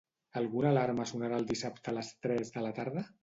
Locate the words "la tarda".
2.69-3.05